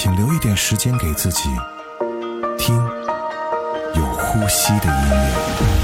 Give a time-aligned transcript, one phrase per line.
[0.00, 1.48] 请留一点时间给自己，
[2.56, 2.76] 听
[3.96, 5.77] 有呼吸的音乐。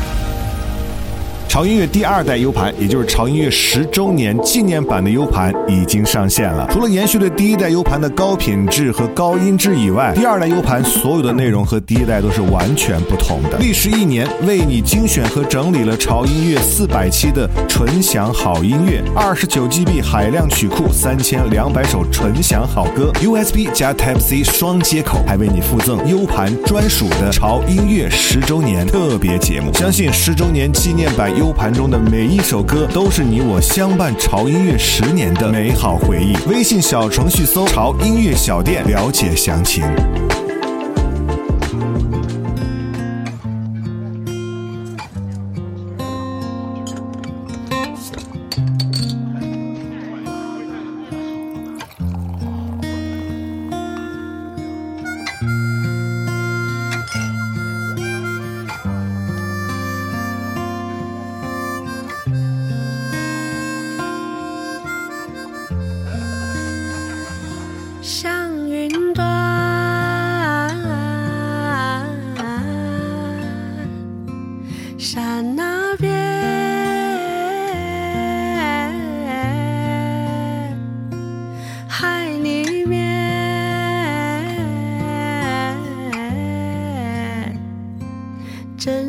[1.55, 6.67] 潮音乐第二代 U 盘，也就是潮音乐十周年纪念版的 U 盘已经上线了。
[6.73, 13.59] 除了延续了第一代 U 盘的高品质和高音质以外，第二代 U 盘所有的内容和第一代都是完全不同的。
[13.59, 29.73] 历时一年，为你精选和整理了潮音乐四百期的纯享好音乐，二十九 GB 海量曲库，三千两百首纯享好歌，USB 加 Type C 双接口，还为你附赠 U 盘专属的潮音乐十周年特别节目。
[29.75, 31.44] 相信十周年纪念版 U。
[31.45, 36.35] U 盘中的每一首歌都是你我相伴潮音乐十年的美好回忆。
[36.49, 39.85] 微信小程序搜“潮音乐小店”了解详情。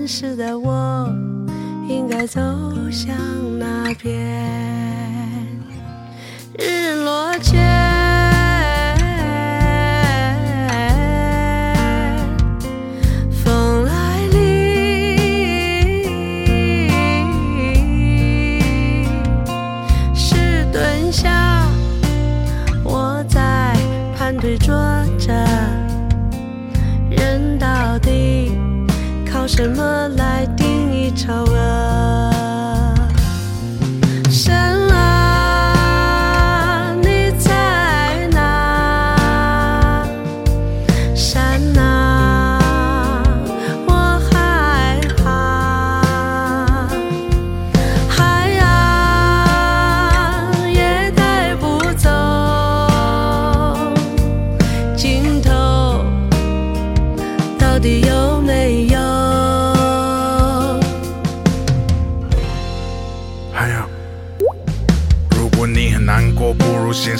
[0.07, 1.09] 时的我，
[1.87, 2.39] 应该走
[2.91, 3.15] 向
[3.57, 5.04] 哪边？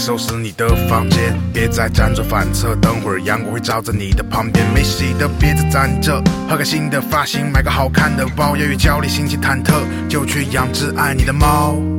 [0.06, 2.76] 收拾你的房间，别再辗转反侧。
[2.76, 4.64] 等会儿阳光会照在你的旁边。
[4.72, 8.56] 没洗的别再攒着，换个新的发型，买个好看的包。
[8.56, 9.74] 要越焦虑，心情忐忑，
[10.08, 11.95] 就去养只爱你的猫。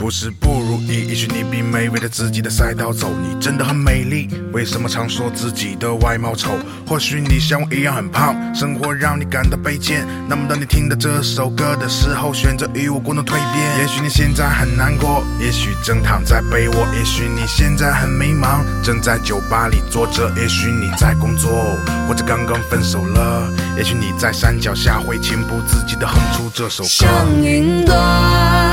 [0.00, 3.10] 不是不如意，也许你并没围着自己的赛道走。
[3.22, 6.52] 你真的很美丽，为什么常说自己的外貌丑？
[6.86, 10.08] 或许你像我一样很胖，生活让你感到卑贱。
[10.26, 13.78] 那么当你听到这首歌的时候，选择与我共同蜕变。
[13.78, 20.32] 也许你现在很难过，也许正躺在被窝，也许你现在很迷茫，正在酒吧里坐着。
[20.34, 21.76] 也许你在工作，
[22.08, 23.52] 或者刚刚分手了。
[23.76, 26.88] 也许你在山脚下会情不自禁地哼出这首歌。
[26.88, 28.69] 像云端。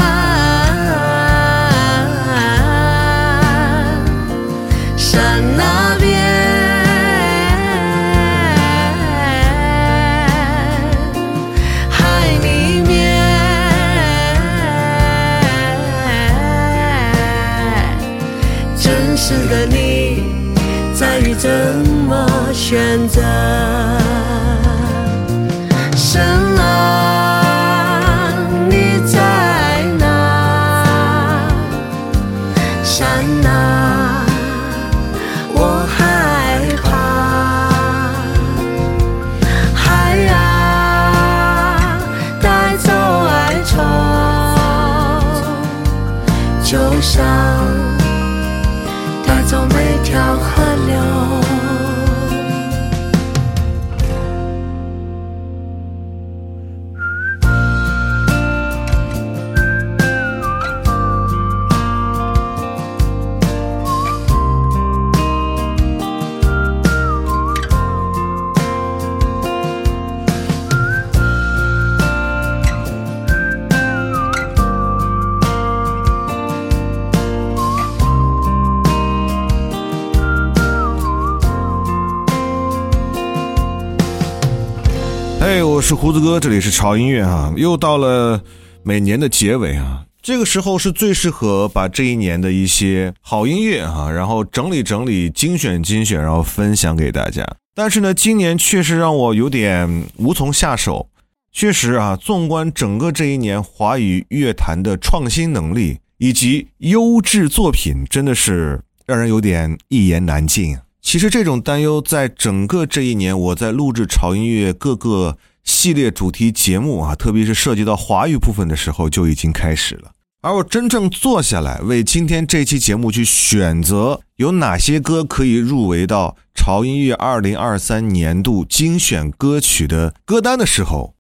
[86.08, 88.42] 胡子哥，这里是潮音乐哈，又到了
[88.82, 97.46] 每年的结尾啊，这个时候是最适合把这一年的一些好音乐哈，然后整理整理、精选精选，然后分享给大家。
[97.76, 101.10] 但是呢，今年确实让我有点无从下手。
[101.52, 110.78] 确实啊，纵观整个这一年，华语乐坛的创新能力以及优质作品，真的是让人有点一言难尽。
[111.02, 115.38] 其实这种担忧，在整个这一年，我在录制潮音乐各个
[115.68, 120.12] 系列主题节目啊，特别是涉及到华语部分的时候，就已经开始了。
[120.42, 131.16] 而我真正坐下来为今天这期节目去选择有哪些歌可以入围到潮音乐二零二三年度精选歌曲的歌单的时候，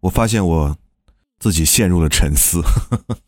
[0.00, 0.76] 我发现我
[1.38, 2.62] 自己陷入了沉思。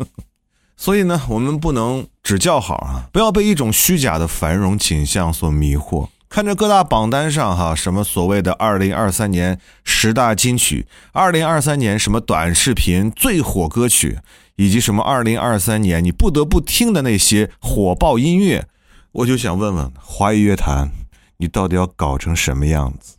[0.77, 6.09] 所以呢，我们不能只叫好啊，不要被一种虚假的繁荣景象所迷惑。
[6.35, 14.19] 看着各大榜单上哈，什么所谓的二零二三年十大金曲，二零二三年什么短视频最火歌曲，
[14.57, 18.67] 以及什么二零二三年你不得不听的那些火爆音乐，
[19.13, 20.91] 我就想问问华语乐坛，
[21.37, 23.17] 你到底要搞成什么样子？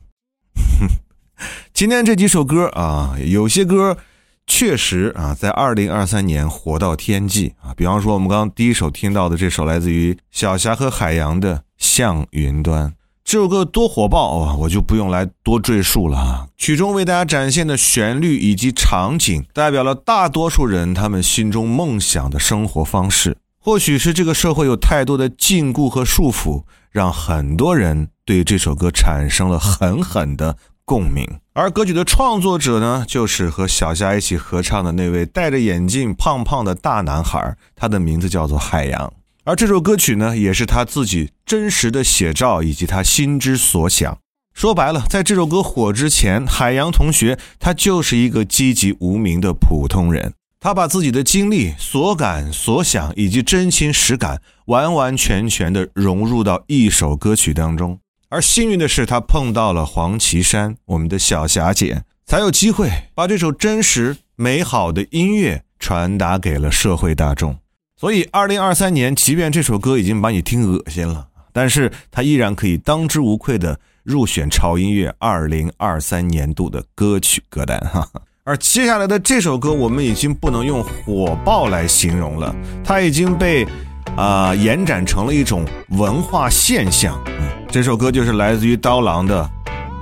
[1.74, 3.98] 今天这几首歌啊，有些歌。
[4.46, 7.74] 确实啊，在二零二三年火到天际啊！
[7.76, 12.90] 比方说，我们刚刚第一首听到的这首来自于小霞和海洋的《向云端》，
[13.26, 14.56] 这首歌多火爆啊！
[14.56, 16.48] 我就不用来多赘述了啊。
[16.58, 23.36] 曲中为大家展现的旋律以及场景，代表了大多数人他们心中梦想的生活方式。
[23.60, 30.56] 或许是这个社会有太多的禁锢和束缚，让很多人对这首歌产生了狠狠的。
[30.86, 39.12] 共鸣，而歌曲的创作者呢，就是和小夏一起合唱的那位戴着眼镜、胖胖的大男孩，他的名字叫做海洋。
[39.48, 44.18] 而这首歌曲呢，也是他自己真实的写照以及他心之所想。
[44.56, 58.00] 说白了，在这首歌火之前，海洋同学他就是一个籍籍无名的普通人，他把自己的经历、所感所想以及真情实感，完完全全的融入到一首歌曲当中。
[58.30, 67.60] 而幸运的是，他碰到了黄绮珊，我们的小霞姐，才有机会把这首真实美好的音乐传达给了社会大众。
[68.00, 77.80] 所以，二零二三年，即便这首歌已经把你听恶心了，但是它依然可以当之无愧的入选潮音乐二零二三年度的歌曲歌单。
[77.80, 78.08] 哈，
[78.44, 83.68] 而接下来的这首歌，我们已经不能用火爆来形容了，它已经被。
[84.16, 87.22] 啊，延展成了一种文化现象。
[87.68, 89.44] 这首歌就是来自于刀郎的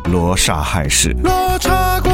[0.12, 1.16] 《罗刹海市》。
[1.24, 2.12] 罗刹国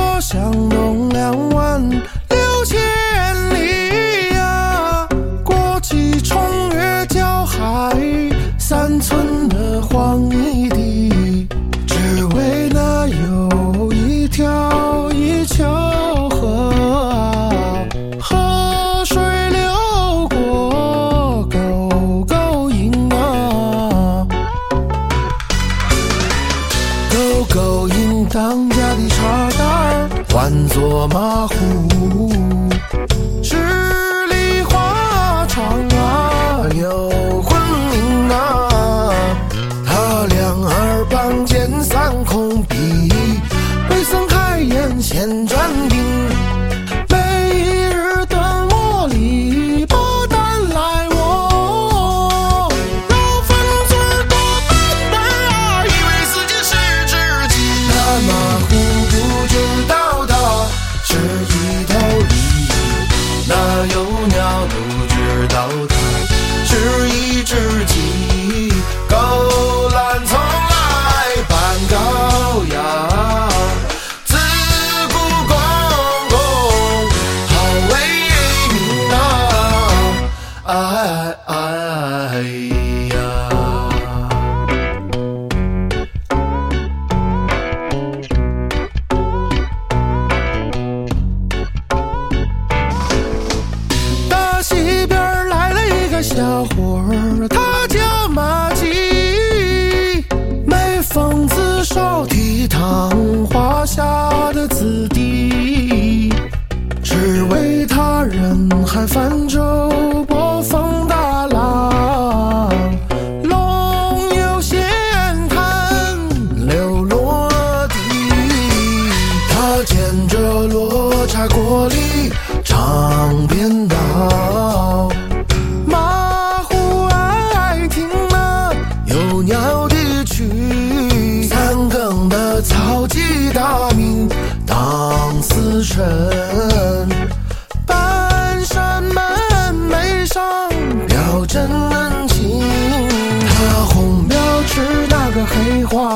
[31.08, 31.48] 换
[31.88, 31.99] 作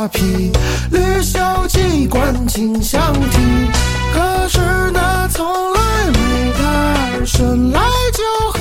[0.07, 0.51] 披，
[0.91, 3.37] 绿袖机关金香提。
[4.13, 4.59] 可是
[4.91, 7.79] 那从来没带儿生来
[8.13, 8.59] 就黑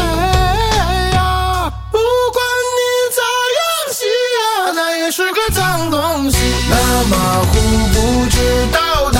[1.15, 1.99] 呀，不
[2.33, 2.43] 管
[2.79, 2.81] 你
[3.13, 3.21] 咋
[3.59, 3.61] 样
[3.93, 4.05] 洗
[4.39, 6.37] 呀，那也是个脏东西。
[6.71, 6.75] 那
[7.11, 7.51] 马虎
[7.93, 7.97] 不
[8.31, 8.37] 知
[8.73, 9.19] 道它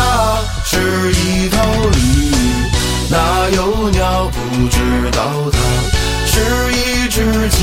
[0.65, 1.57] 是一头
[1.91, 1.99] 驴，
[3.11, 5.59] 那有鸟不知道它
[6.27, 7.59] 是一只鸡，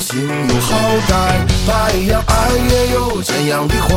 [0.00, 0.70] 心有好
[1.08, 1.12] 歹，
[1.66, 1.72] 白
[2.06, 2.32] 羊爱
[2.70, 3.88] 也有怎样的坏。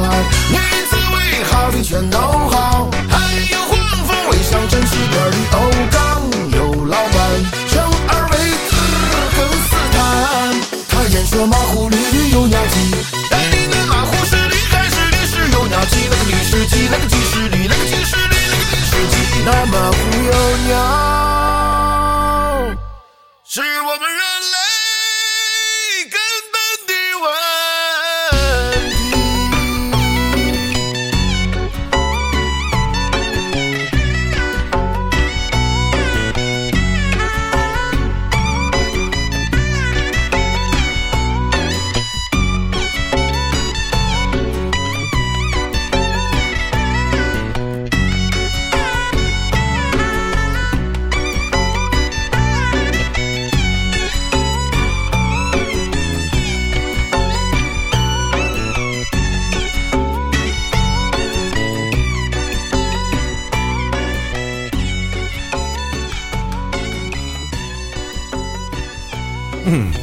[0.50, 0.58] 女
[0.90, 3.18] 子为好的全都好，还
[3.52, 3.78] 有黄
[4.08, 5.60] 蜂为象征西边的欧
[5.92, 5.98] 港
[6.58, 7.12] 有老板，
[7.68, 8.36] 生而为
[8.68, 8.72] 子
[9.38, 9.98] 更斯坦。
[10.90, 12.76] 他颜色马虎，绿绿有鸟鸡，
[13.30, 16.10] 但你那马虎是驴还是驴是有鸟鸡？
[16.10, 19.16] 那个驴是鸡，那个鸡是驴，那个鸡是驴，那个驴是鸡，
[19.46, 20.72] 那马虎有鸟。
[23.46, 24.61] 是我们人类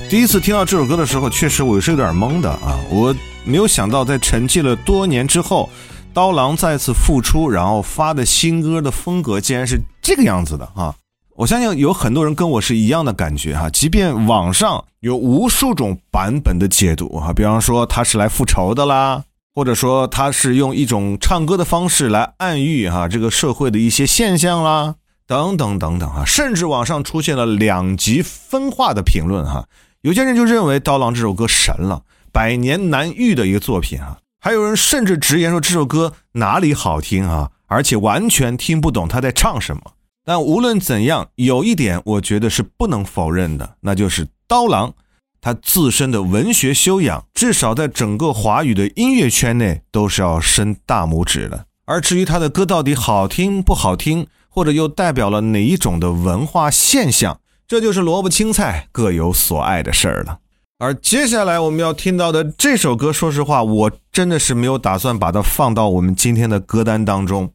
[0.08, 2.80] 第一次听到这首歌的时候，确实我是有点懵的啊！
[2.90, 5.68] 我没有想到，在沉寂了多年之后，
[6.14, 10.94] 刀郎再次复出，然后发的新歌的风格竟然是这个样子的啊！
[11.36, 19.22] 我相信有很多人跟我是一样的感觉哈，即便网上有无数种版本的解读啊，比方说他是来复仇的啦，
[19.54, 24.94] 或者说他是用一种唱歌的方式来暗喻哈这个社会的一些现象啦，
[25.26, 29.66] 等等等等哈，甚至网上出现了两极分化的评论哈。
[30.02, 34.18] 有些人就认为刀郎这首歌神了，百年难遇的一个作品啊。
[34.40, 39.82] 还有人甚至直言说这首歌哪里好听啊，而且完全听不懂他在唱什么。
[40.24, 44.94] 但无论怎样，有一点我觉得是不能否认的，那就是刀郎
[45.40, 51.66] 他自身的文学修养，至少在整个华语的音乐圈内都是要伸大拇指的。
[51.86, 60.38] 而至于他的歌到底好听不好听，或者又代表了哪一种的文化现象，这就是萝卜青菜各有所爱的事儿了。
[60.78, 67.52] 而接下来我们要听到的这首歌，说实话，我真的是没有打算把它放到我们今天的歌单当中。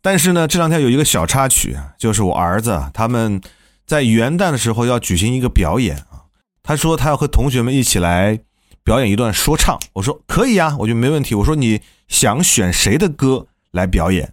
[0.00, 3.40] 但是呢，这两天有一个小插曲，就是我儿子他们
[3.84, 6.30] 在元旦的时候要举行一个表演啊。
[6.62, 8.38] 他说他要和同学们一起来
[8.84, 9.76] 表演一段说唱。
[9.94, 11.34] 我说可以啊，我觉得没问题。
[11.34, 14.32] 我说你想选谁的歌来表演？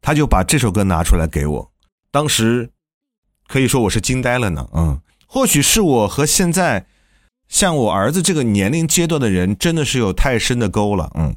[0.00, 1.70] 他就把这首歌拿出来给我。
[2.10, 2.70] 当时
[3.46, 4.68] 可以说我是惊呆了呢。
[4.72, 6.86] 嗯，或许是我和现在
[7.48, 11.10] 像我儿子这个年龄阶段的人真的是有太深的沟了。
[11.14, 11.34] 嗯，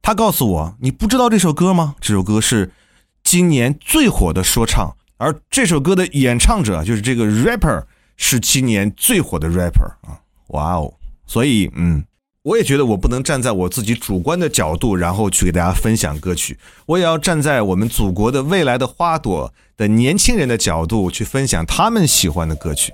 [0.00, 1.96] 他告诉我，你不知道这首歌吗？
[2.00, 2.72] 这首歌是。
[3.24, 7.84] 今年最火的说唱，而这首歌的演唱者就是这个 rapper，
[8.16, 10.18] 是今年最火的 rapper 啊！
[10.48, 10.92] 哇哦！
[11.24, 12.04] 所以，嗯，
[12.44, 22.92] 我也觉得我不能站在我自己主观的角度，然后去给大家分享歌曲，我也要站在我们祖国的未来的花朵的年轻人的角度去分享他们喜欢的歌曲。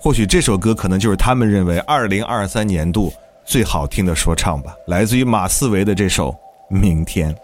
[0.00, 3.12] 或许这首歌可能就是他们认为二零二三年度
[3.44, 6.30] 最好听的说唱吧，来自于马思唯的这首
[6.70, 7.34] 《明天》。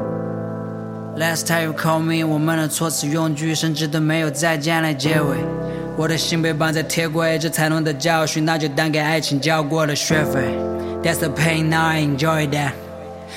[1.22, 5.36] Last time you call me，我们的措辞用句甚至都没有再见来结尾。
[5.96, 10.40] 我的心被绑在铁轨，这才能的教训，那就当给爱情交过了学费。
[11.00, 12.72] That's the pain, now I enjoy that。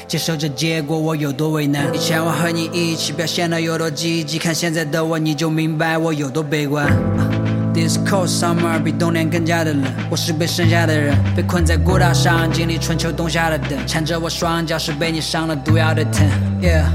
[0.08, 1.86] 接受这结果我有多为难。
[1.94, 6.88] 以前我和你一起表现的有多积极，看现在的我你就明白我有多悲观。
[7.72, 16.28] This cold summer 比冬天更加的冷，我是被剩下的人，被困在孤岛上，经历春秋冬夏的等，缠着我双脚是被你上了毒药的疼。
[16.60, 16.86] Yeah,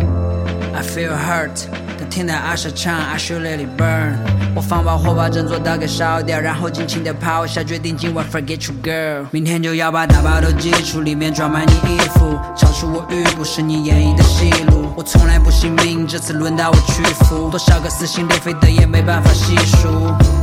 [0.73, 1.67] I feel hurt，
[1.99, 4.15] 但听到阿舍唱 I should let it burn，
[4.55, 19.89] 我放把火把整座岛给烧掉，然后尽情的抛下决定，今晚 forget you girl，明天就要把大包都寄出，里面装满你衣服，超出我预估是你演绎的戏路，我从来不信命，这次轮到我屈服，多少个撕心裂肺的也没办法细数。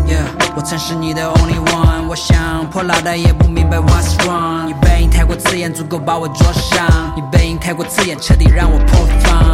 [0.07, 4.67] Yeah，我曾是你的 only one，我想破脑袋也不明白 what's wrong。
[4.67, 7.13] 你背影太过刺眼，足够把我灼伤。
[7.15, 9.46] 你背影太过刺眼，彻底让我破防。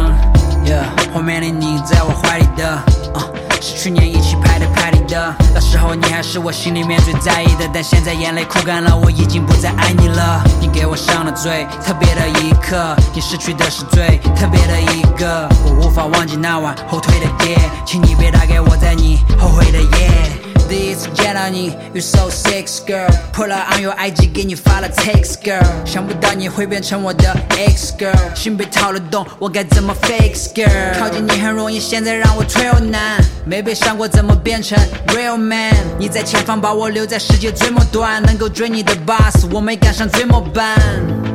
[0.64, 2.66] Yeah，后面里你在我怀里的，
[3.12, 3.28] 啊，
[3.60, 5.34] 是去年一起拍的拍里的。
[5.52, 10.42] 那时候你还是我心里面最在意的，但现在眼泪哭干了，我已经不再爱你了。
[10.60, 20.43] 你给我上了最，特别的一课，你失去的是最特别的一个，我无法忘记那晚后退的夜，请你别打给我，在你后悔的夜。
[20.68, 30.98] 第一次见到你，You so sexy girl，破了 on your IG 给你发了 text girl，想不到你会变成我的 ex girl，心被掏了洞，我该怎么 fix girl？
[30.98, 34.78] 靠近你很容易，现在让我退又难，没被伤过怎么变成
[35.08, 35.74] real man。
[35.98, 40.76] 你在前方把我留在世界最末端，能够追你的 boss，我没赶上最末班。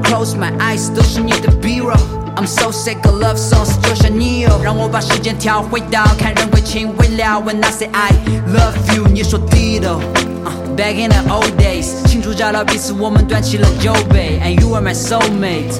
[0.03, 2.18] Close my eyes，都是你的 B roll。
[2.36, 7.40] I'm so sick of love songs，就像你有，让我把时间调回到看人归情未了。
[7.40, 8.10] When I say I
[8.52, 15.74] love you，你说 Dido。Back in the old days，庆祝找到彼此，我们端起了酒杯，And you are my soulmate。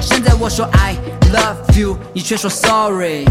[0.00, 0.94] 现在我说 I
[1.32, 3.24] love you，你却说 sorry。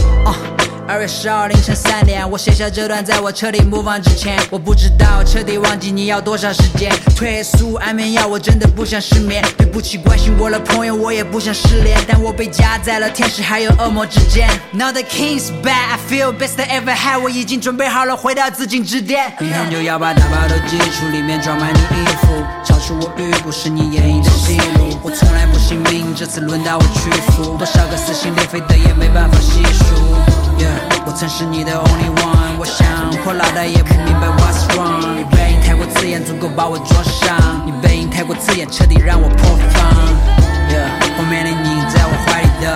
[0.88, 6.92] 二月十二凌晨三点，我写下这段，在我彻底 move on 之前，我不知道彻底忘记你要多长时间。
[7.16, 9.42] 褪素安眠药，我真的不想失眠。
[9.56, 14.48] 对不起，关心我的朋友，我也不想失联，但我被夹在了天使还有恶魔之间。
[14.72, 19.32] Now the king's back，I feel best ever had，我已经准备好了回到紫禁之巅。
[19.38, 24.98] 明天就要把大包都寄出，里面装满你衣服，超出我预估是你演绎的戏路。
[25.02, 30.51] 我从来不信命，这次轮到我屈服，多少个撕心裂肺的也没办法细数。
[30.58, 35.16] Yeah，我曾是你的 only one，我想破脑袋也不明白 what's wrong。
[35.16, 37.36] 你背影太过刺眼，足够把我灼伤。
[37.64, 39.92] 你背影太过刺眼，彻底让我破防。
[40.70, 42.70] Yeah，后面的你在我怀里的，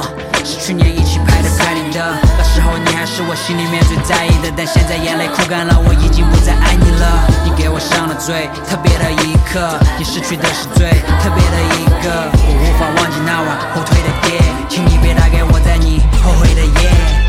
[0.00, 0.08] 啊，
[0.44, 2.00] 是去年一起拍的拍里的。
[2.38, 7.26] 那时候你还是我心里面最在意的，但现在眼泪哭干了，我已经不再爱你了。
[7.44, 10.88] 你给我上了最，特别的一课，你失去的是最
[11.20, 17.21] 特别的一个，我无法忘记那晚后退的夜，请你别打给我，在你后悔的夜。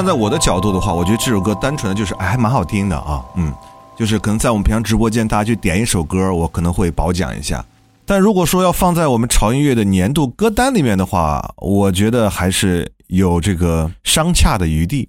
[0.00, 3.52] 站在我的角度的话，我觉得这首歌单纯的就是哎，还蛮好听的啊，嗯，
[3.94, 7.62] 就是可能在我们平常直播间，大家去点一首歌，我可能会褒奖一下。
[8.06, 15.06] 但如果说要放在我们潮音乐的年度歌单里面的话，我觉得还是有这个商洽的余地。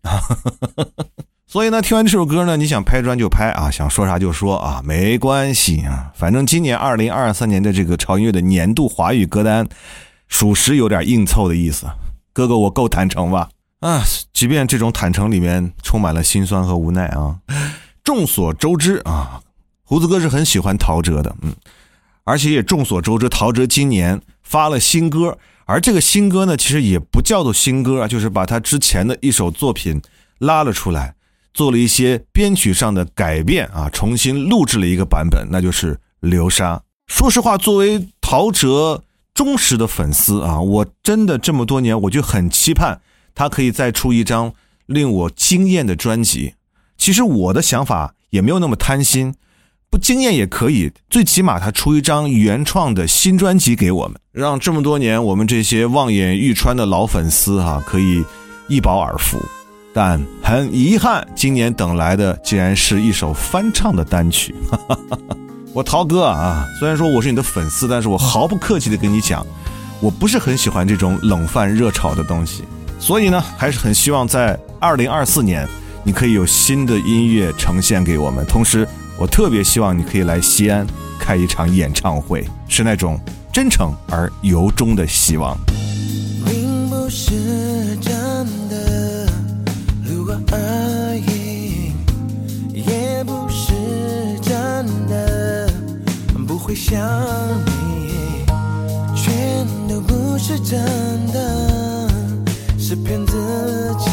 [1.48, 9.66] 所以呢，听完这首歌呢，你想拍砖就拍啊，想说啥就说啊，没关系啊，反正今年二零二三年的这个潮音乐的年度华语歌单，
[10.28, 11.88] 属实有点硬凑的意思。
[12.34, 13.48] 哥哥，我够坦诚吧？
[13.82, 17.40] 啊，即便这种坦诚里面充满了心酸和无奈啊。
[18.04, 19.42] 众所周知啊，
[19.84, 21.54] 胡子哥是很喜欢陶喆的，嗯，
[22.24, 30.00] 而且也众所周知，陶喆今年发了新歌，而这个新歌呢，其实也不叫做新歌啊，就是把他之前的一首作品
[30.38, 31.16] 拉了出来，
[31.52, 36.76] 做了一些编曲上的改变啊，重新录制了一个版本，那就是《流沙》。
[37.08, 39.02] 说实话，作为陶喆
[39.34, 43.02] 忠实的粉丝啊，我真的这么多年，我就很期盼。
[43.34, 44.54] 他可以再出一张
[44.86, 46.56] 令我惊艳的专辑。
[46.98, 49.34] 其实我的想法也没有那么贪心，
[49.90, 58.24] 不惊艳也可以，最起码他出一张原创的新专辑给我们，让这么多年我们这些望眼欲穿的老粉丝哈可以
[58.68, 59.38] 一饱耳福。
[59.94, 64.56] 但很遗憾，今年等来的竟然是一首翻唱的单曲。
[65.74, 69.46] 我陶哥啊，虽然说我是你的粉丝，但是我毫不客气的跟你讲，
[70.02, 72.64] 我不是很喜欢这种冷饭热炒的东西。
[73.02, 75.68] 所以呢，还是很希望在二零二四年，
[76.04, 78.46] 你可以有新的音乐呈现给我们。
[78.46, 78.88] 同时，
[79.18, 80.86] 我特别希望你可以来西安
[81.20, 83.20] 开一场演唱会，是那种
[83.52, 85.58] 真诚而由衷的希望。
[86.46, 88.14] 并不是真
[88.70, 89.28] 的，
[90.06, 91.94] 如果而已，
[92.72, 93.74] 也不是
[94.44, 95.68] 真的，
[96.48, 97.02] 不会想
[97.66, 98.46] 你，
[99.16, 100.80] 全都不是真
[101.34, 101.91] 的，
[102.92, 103.38] 是骗自
[104.00, 104.10] 己，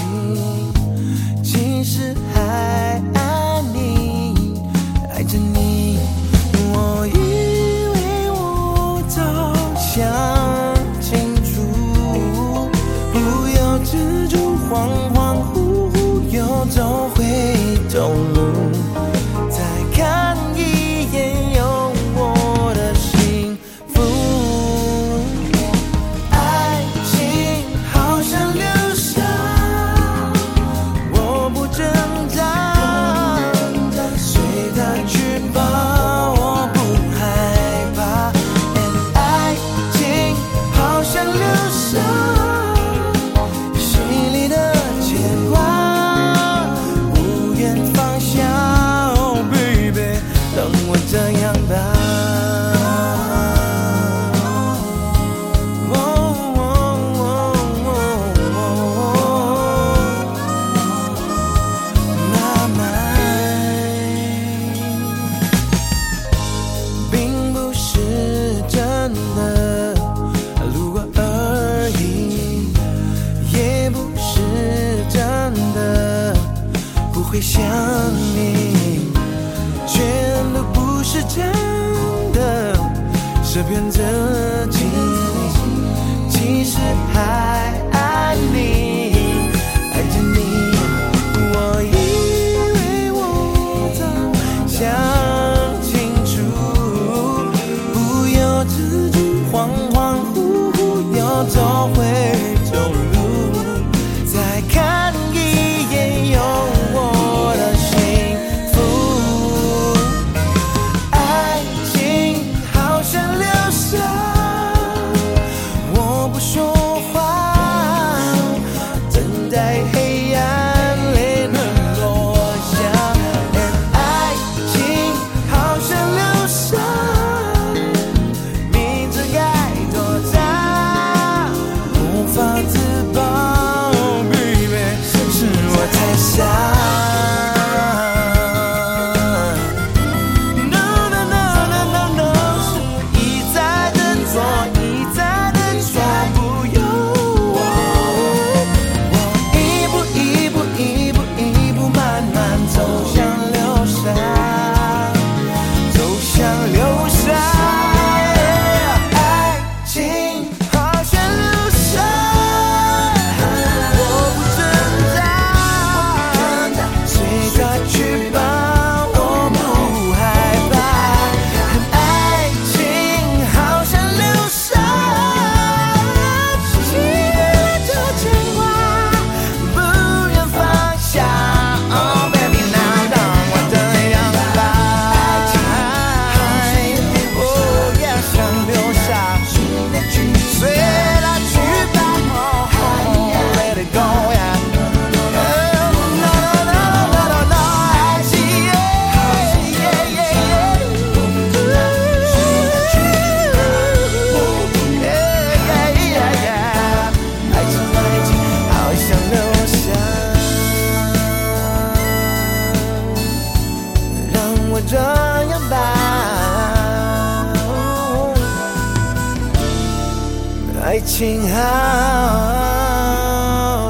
[221.18, 221.58] 情好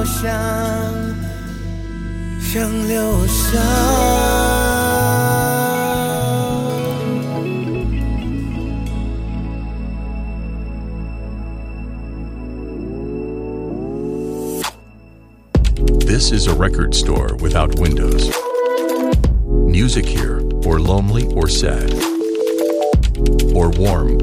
[0.06, 0.24] 像
[2.40, 3.60] 像流沙。
[16.06, 18.32] This is a record store without windows.
[19.50, 21.92] Music here, or lonely or sad,
[23.54, 24.20] or warm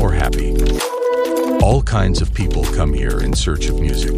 [0.00, 0.75] or happy.
[1.77, 4.09] All kinds of people come here in search of music,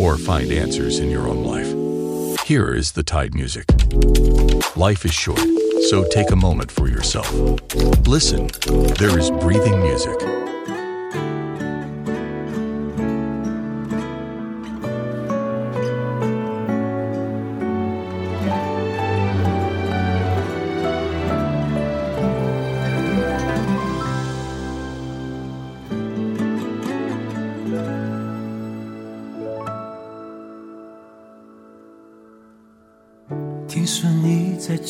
[0.00, 2.40] or find answers in your own life.
[2.44, 3.66] Here is the Tide Music.
[4.76, 5.38] Life is short,
[5.90, 7.32] so take a moment for yourself.
[8.08, 8.48] Listen,
[8.98, 10.33] there is breathing music.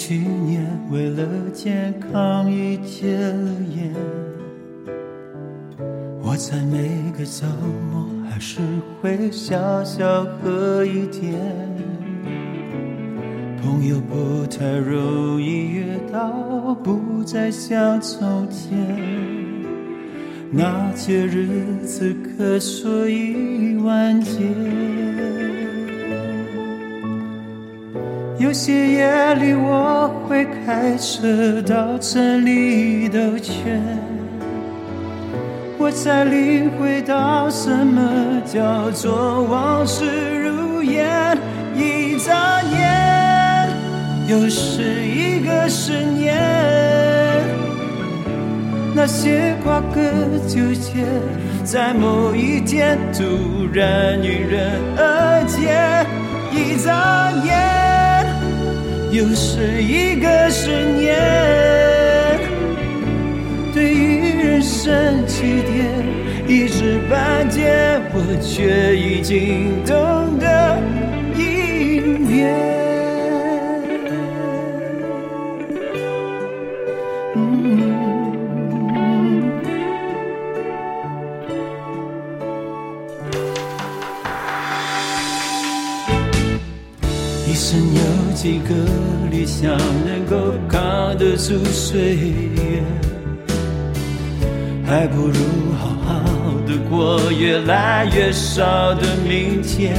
[0.06, 3.40] 去年为了健康已戒了
[3.74, 3.90] 烟，
[6.22, 7.46] 我在每个周
[7.90, 8.60] 末还是
[9.00, 11.32] 会小小喝一点。
[13.62, 18.76] 朋友不太容易约到，不再像从前，
[20.50, 24.42] 那些日子可说已完结。
[28.54, 33.82] 有些夜里我会开车到城里兜圈，
[35.76, 40.04] 我才领会到什么叫做往事
[40.40, 41.36] 如烟。
[41.74, 43.68] 一眨眼，
[44.28, 46.40] 又是一个十年，
[48.94, 50.00] 那些瓜葛
[50.46, 51.04] 纠结，
[51.64, 56.06] 在某一天突然迎刃而解。
[56.56, 57.83] 一眨眼。
[59.14, 61.16] 又是一个十年，
[63.72, 66.04] 对于人生起点
[66.48, 70.76] 一知半解，我却已经懂得
[91.44, 92.82] 扛得住岁月，
[94.86, 95.34] 还不如
[95.78, 96.14] 好好
[96.66, 99.94] 的过越来越少的明天。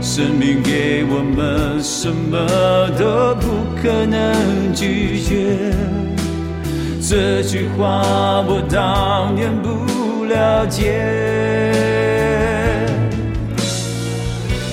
[0.00, 3.48] 生命给我们什么都不
[3.82, 5.74] 可能拒绝，
[7.02, 11.02] 这句话我当年不了解。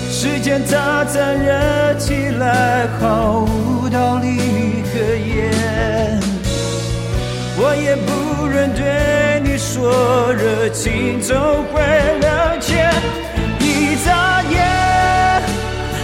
[0.09, 3.72] 时间它残忍起来，毫无
[5.13, 5.53] 可言。
[7.55, 11.37] 我也不忍对你说，热情总
[11.71, 11.81] 会
[12.19, 12.73] 冷却。
[13.59, 14.57] 一眨眼，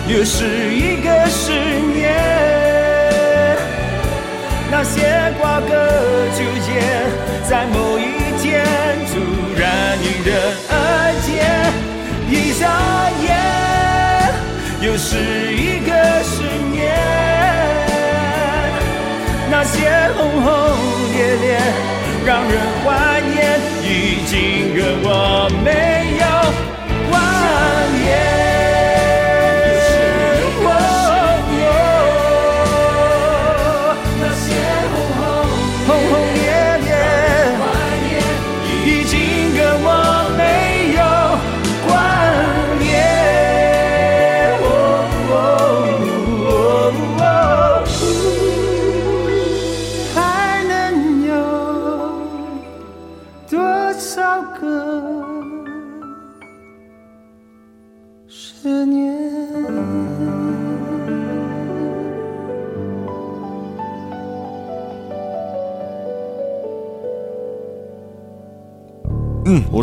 [0.07, 0.45] 又是
[0.75, 1.51] 一个十
[1.91, 2.13] 年。
[4.69, 5.01] 那些
[5.41, 5.73] 瓜葛
[6.37, 6.69] 纠结，
[7.49, 8.05] 在某一
[8.39, 8.63] 天
[9.09, 9.17] 突
[9.59, 10.29] 然迎刃
[10.69, 10.73] 而
[11.25, 11.27] 解。
[12.29, 12.63] 一眨
[13.25, 13.27] 眼。
[14.81, 15.17] 又是
[15.57, 15.91] 一个
[16.23, 16.68] 十年，
[19.61, 20.47] 那些轰轰
[21.11, 21.59] 烈烈
[22.25, 25.98] 让人怀念，已经跟我没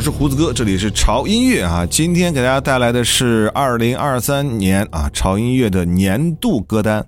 [0.06, 1.84] 是胡子哥，这里是潮音乐啊。
[1.84, 7.04] 今天给大家带来的是二零二三年啊潮音乐的年度歌单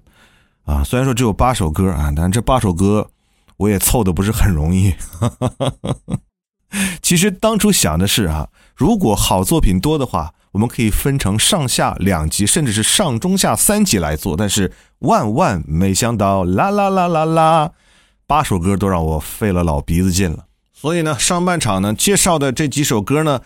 [0.64, 0.82] 啊。
[0.82, 3.08] 虽然说只有八首歌啊，但这八首歌
[3.56, 4.92] 我也凑的不是很容易。
[7.00, 14.37] 其实当初想的是啊，如果好作品多的话，我们可以分成上下两集，甚至是上中下三集来做。
[14.37, 17.70] 但是万万没想到，啦啦啦啦啦，
[18.26, 20.46] 八首歌都让我费了老鼻子劲了。
[20.81, 23.41] 所以呢，上半场呢介绍的这几首歌呢，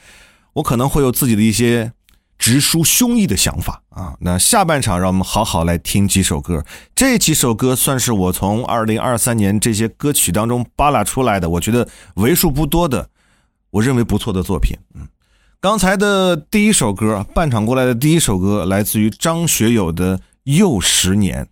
[0.53, 1.93] 我可能会有自己的一些
[2.37, 4.15] 直抒胸臆的想法啊。
[4.21, 6.63] 那下半场让我们好好来听几首歌，
[6.95, 13.09] 这几首歌算是我从二零二三年这些歌曲当中扒拉出来的，我觉得为数不多的，
[13.71, 14.77] 我认为不错的作品。
[14.95, 15.09] 嗯，
[15.59, 21.45] 刚才的第一首歌，半场过来的第一首歌来自于张学友的《又十年》，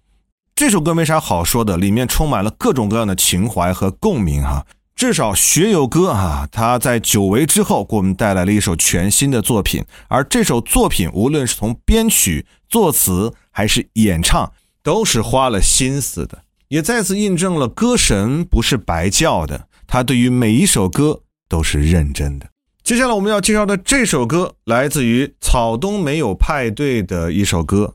[0.55, 4.67] 这首歌没啥好说的，里面充满了各种各样的情怀和共鸣哈。
[5.01, 22.51] 至少学友哥啊，他在久违之后给我们带来了一首全新的作品，而这首作品无论是从编曲、作词还是演唱，都是花了心思的，也再次印证了歌神不是白叫的，他对于每一首歌都是认真的。
[22.85, 27.95] 接下来我们要介绍的这首歌，来自于草东没有派对的一首歌，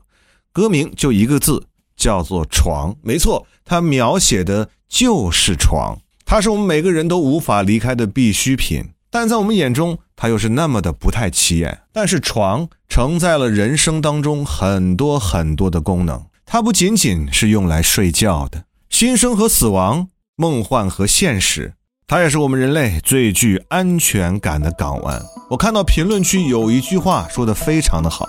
[0.52, 2.92] 歌名就一个字，叫做《床》。
[3.04, 5.96] 没错，它描写的就是床。
[6.28, 8.90] 它是我们每个人都无法离开的必需品。
[9.08, 11.82] 但在我们眼中，它又是那么的不太起眼。
[11.92, 21.74] 但是床承载了人生当中很多很多的功能，它不仅仅是用来睡觉的，新生和死亡，梦幻和现实，
[22.08, 25.22] 它也是我们人类最具安全感的港湾。
[25.50, 28.28] 我看到评论区有一句话说的非常的好：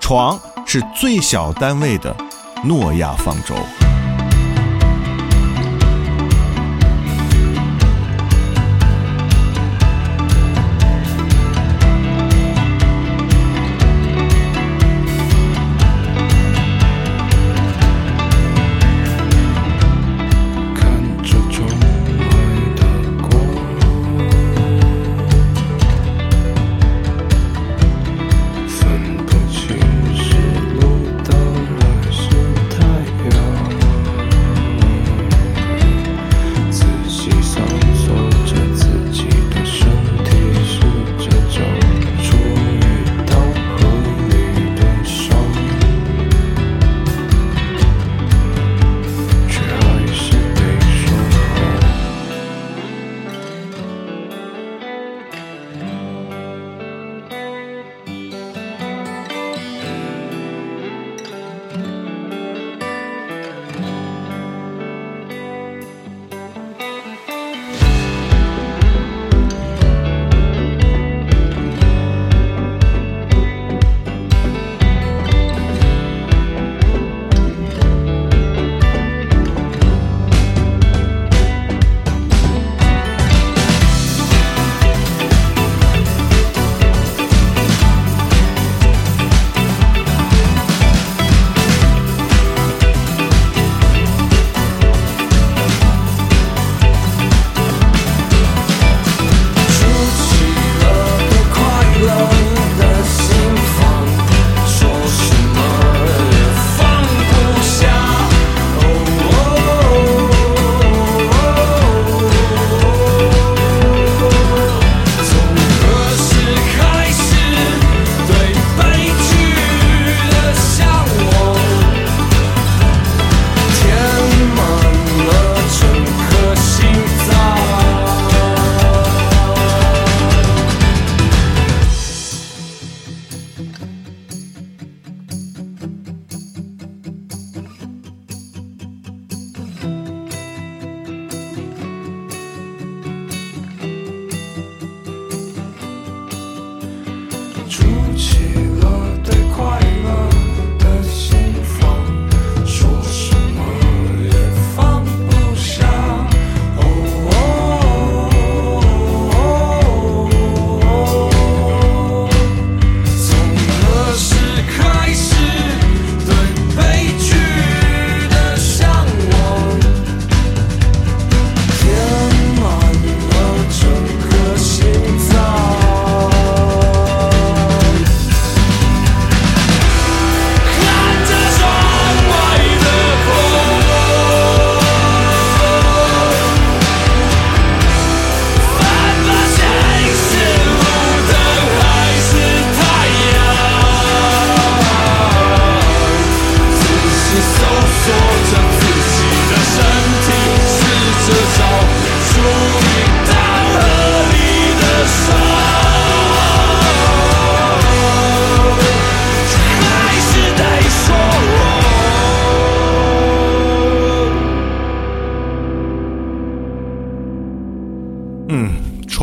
[0.00, 2.14] 床是最小单位的
[2.64, 3.54] 诺亚方舟。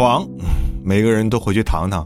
[0.04, 0.28] 床，
[0.84, 2.06] 每个人都回去躺躺。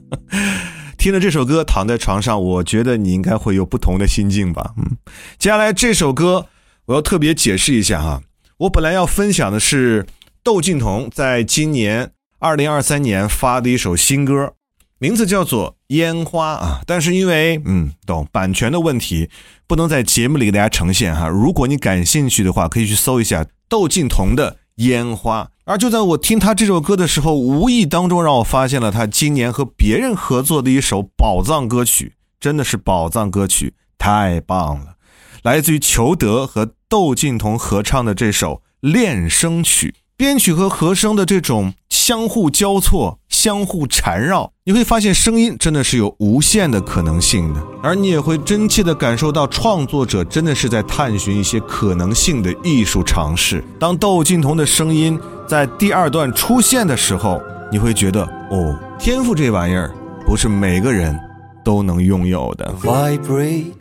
[0.98, 4.74] 听了这首歌，躺在床上，我觉得你应该会有不同的心境吧。
[4.76, 4.98] 嗯，
[5.38, 6.44] 接下来这首歌
[6.84, 8.20] 我要特别解释一下哈，
[8.58, 10.04] 我本来要分享的是
[10.44, 14.52] 窦靖童在今年二零二三年发的一首新歌，
[14.98, 19.30] 名字叫做《烟花》啊，但是因为嗯懂版权的问题，
[19.66, 21.26] 不能在节目里给大家呈现哈。
[21.26, 25.44] 如果你感兴趣的话，可以去搜一下窦靖童的《烟花》。
[25.64, 34.96] 而就在我听他这首歌的时候，无意当中让我发现了他今年和别人合作的一首宝藏歌曲，真的是宝藏歌曲，太棒了！
[35.42, 53.64] 来自于裘德和窦靖童合唱的这首《恋声曲》，编曲和和声的这种相互交错、相互缠绕，你会发现声音真的是有无限的可能性的，而你也会真切地感受到创作者真的是在探寻一些可能性的艺术尝试。
[53.78, 55.18] 当窦靖童的声音
[55.48, 57.40] 在第二段出现的时候，
[57.72, 59.90] 你会觉得哦，天赋这玩意儿
[60.26, 61.18] 不是每个人
[61.64, 62.70] 都能拥有的。
[62.82, 63.72] vibrate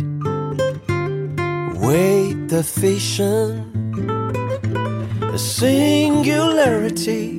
[1.81, 3.61] wait the vision
[5.35, 7.38] singularities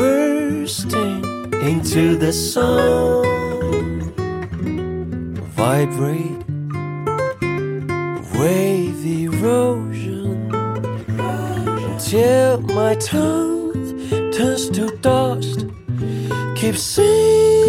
[0.00, 1.22] bursting
[1.62, 4.00] into the sun.
[5.60, 6.42] Vibrate
[8.38, 10.54] with erosion
[11.90, 13.74] until my tongue
[14.32, 15.66] turns to dust.
[16.56, 17.59] Keep singing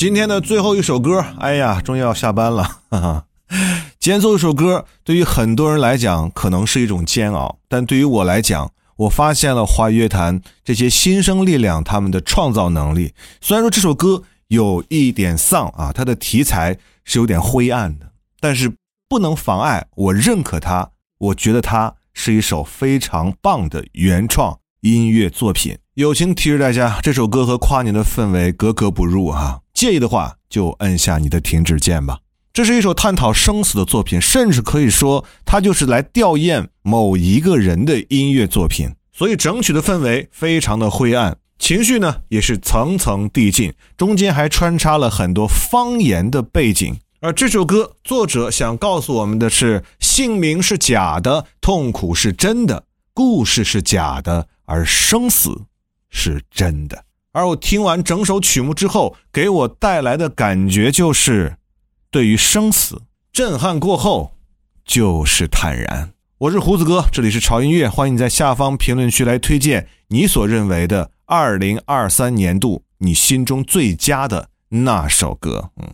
[0.00, 3.24] 今天的最后一首歌，哎呀，终于要下班了，哈哈。
[3.98, 13.12] 今天最后一首歌，对于很多人来讲可能是一种煎熬，但对于我来讲，我发现了华语乐坛这些新生力量他们的创造能力。
[13.42, 18.06] 虽然说这首歌有一点丧啊，它的题材是有点灰暗的，
[18.40, 18.72] 但是
[19.06, 20.92] 不能妨碍我认可它。
[21.18, 25.76] 我觉得它是一首非常棒的原创音乐作品。
[25.92, 32.18] 友情提示大家，这首歌和跨年的氛围格格不入哈、介意的话就摁下你的停止键吧。
[32.52, 38.90] 这是一首探讨生死的作品，甚至可以说它就是来吊唁某一个人的音乐作品。
[39.10, 46.98] 所以整曲的氛围非常的灰暗，情绪呢也是层层递进，中间还穿插了很多方言的背景。
[47.20, 55.62] 而这首歌作者想告诉我们的是：姓名是假的，痛苦是真的，故事是假的，而生死
[56.10, 57.04] 是真的。
[57.32, 61.56] 而我听完整首曲目之后，给我带来的感觉就是，
[62.10, 63.02] 对于生死
[63.32, 64.32] 震撼过后，
[64.84, 66.10] 就是坦然。
[66.38, 75.70] 我是胡子哥，这里是潮音乐，欢迎你在下方评论区来推荐你所认为的二零二三年度你心中最佳的那首歌。
[75.76, 75.86] 嗯，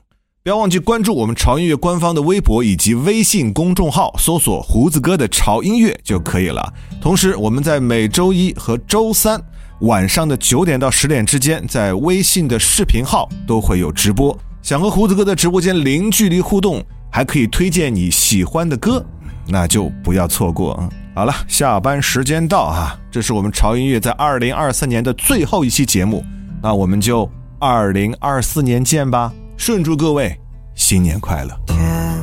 [0.42, 6.72] 不要忘记关注我们潮音乐官方的微博以及微信公众号，搜索“胡子哥的潮音乐”就可以了。
[6.98, 9.38] 同时，我们在每周一和周三
[9.80, 14.36] 晚上的九点到十点之间，在微信的视频号都会有直播。
[14.62, 19.04] 想和胡子哥的直播间零距离互动，还可以推荐你喜欢的歌，
[19.46, 20.88] 那就不要错过啊！
[21.14, 22.98] 好了，下班时间到啊！
[23.10, 26.24] 这是我们潮音乐在二零二三年的最后一期节目，
[26.62, 29.32] 那我们就二零二四年见吧！
[29.56, 30.34] 顺祝各位
[30.74, 31.54] 新年快乐！
[31.66, 32.18] 天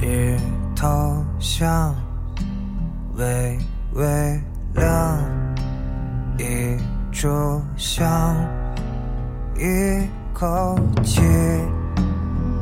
[0.00, 0.38] 日
[0.76, 0.86] 头
[1.38, 1.94] 像
[3.16, 3.58] 微
[3.94, 4.04] 微
[4.74, 5.18] 亮，
[6.36, 6.76] 一
[7.12, 8.36] 炷香，
[9.56, 11.20] 一口气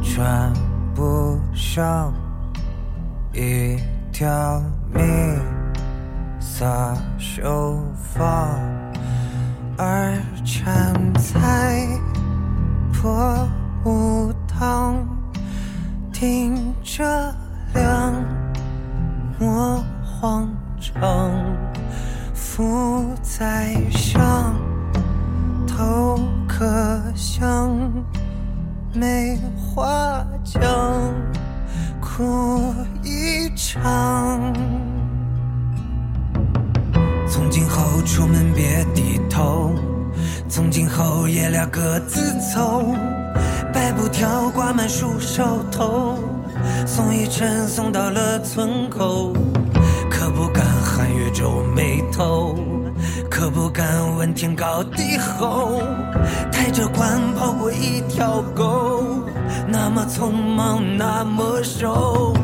[0.03, 0.53] 喘
[0.95, 2.13] 不上，
[3.33, 3.79] 一
[4.13, 4.63] 条
[4.93, 5.03] 命
[6.39, 8.27] 撒手放，
[9.79, 11.89] 儿站在
[12.93, 13.49] 破
[13.83, 14.97] 木堂，
[16.13, 17.03] 听着
[17.73, 18.13] 两
[19.39, 20.47] 抹慌
[20.79, 21.31] 张，
[22.55, 24.55] 浮在上，
[25.67, 27.71] 头可像
[28.93, 30.61] 梅花浆，
[31.99, 34.53] 哭一场。
[37.27, 39.75] 从今后出门别低头，
[40.47, 42.21] 从今后爷俩各自
[42.55, 42.95] 走，
[43.73, 46.19] 白布条挂满树梢头，
[46.87, 49.33] 送一程送到了村口，
[50.11, 50.63] 可不敢
[51.33, 52.55] 皱眉头，
[53.31, 55.81] 可不敢问天高地厚，
[56.53, 59.03] 抬着棺跑过一条狗，
[59.67, 62.35] 那么匆忙，那么瘦。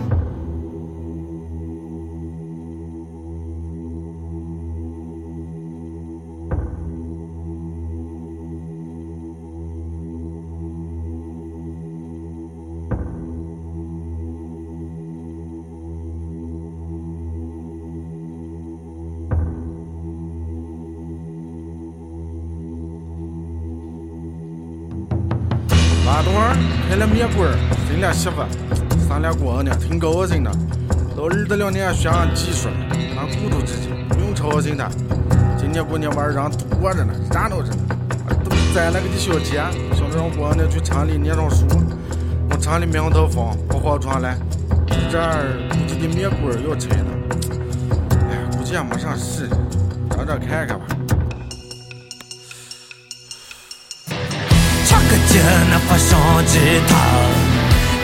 [28.13, 28.43] 媳妇，
[29.09, 30.51] 生了闺女，挺高兴的。
[31.17, 32.69] 到儿子两年学上技术，
[33.17, 34.89] 俺骨头之间不用操心他。
[35.59, 37.79] 今年过年玩儿让多着呢，热闹着呢。
[38.45, 39.65] 都攒了个的小钱，
[39.97, 41.67] 想着让闺女去城里念上书，
[42.51, 44.37] 往城里买套房，不划船来。
[45.11, 47.11] 这儿估计的面馆要拆呢。
[48.31, 49.49] 哎，估计也没啥事，
[50.11, 50.87] 找找看看吧。
[54.87, 56.95] 差个劲那发上枝头，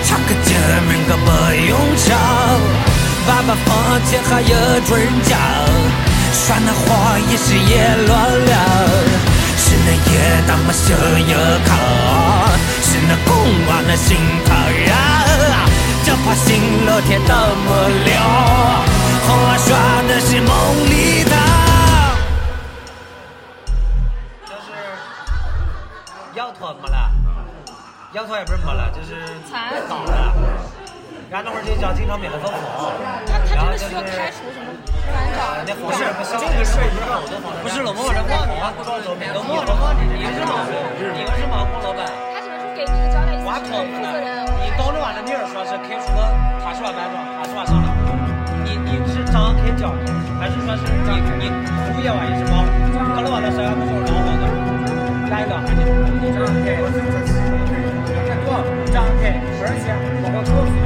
[0.05, 1.27] 差个劲儿人可不
[1.67, 2.09] 用找。
[3.27, 4.55] 爸爸房前还有
[4.87, 5.35] 准脚，
[6.33, 8.53] 耍那花也是也乱了。
[9.57, 11.35] 是那夜大么小有
[11.65, 11.71] 口，
[12.83, 13.33] 是那公
[13.67, 14.53] 娃那心头
[14.85, 14.93] 肉，
[16.05, 17.35] 就怕新老天都
[17.65, 17.69] 没
[18.05, 18.85] 了。
[19.27, 19.69] 红娃耍
[20.07, 20.51] 的是梦
[20.91, 21.31] 里头。
[26.35, 27.04] 摇头没了，
[28.15, 29.27] 摇头也不是没了，就是
[29.91, 30.31] 倒了。
[31.27, 32.95] 然后那会儿就叫经常免费分房，
[33.27, 36.07] 然后就是呃那不是
[36.39, 42.07] 这个是一个老的房子，不是老孟这房房不高楼，老孟老孟你们是马虎，你们是马虎老板。
[42.07, 44.47] 他只能说给你交代，我可负责人。
[44.63, 46.31] 你当着俺的面说是开除了
[46.63, 47.83] 他是我班长，他是我上？
[47.83, 47.99] 长，
[48.63, 50.07] 你你是张开讲的，
[50.39, 51.51] 还是说是你你
[51.83, 52.63] 服务业吧也是吗？
[52.95, 53.75] 可能我的身上？
[53.75, 54.47] 不是两好的，
[55.35, 55.59] 来一个，
[56.31, 57.54] 张开，看多
[58.93, 59.91] 张开，而且
[60.23, 60.79] 我们告诉你，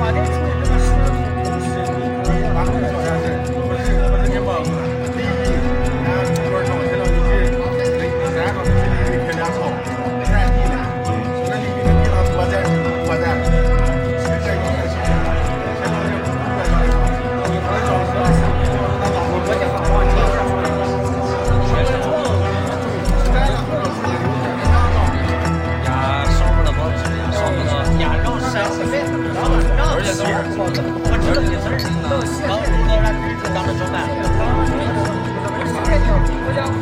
[0.00, 1.66] 把这处理这个事情同时，
[1.98, 3.61] 你可能要把这个小事不
[30.64, 30.78] 我知
[31.34, 31.66] 道你是
[32.08, 32.50] 都是高
[32.86, 34.06] 高山知识当的中班，
[35.58, 36.81] 我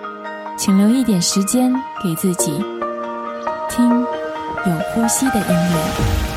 [0.63, 2.51] 请留一点时间给自己，
[3.67, 6.30] 听有呼吸的音乐。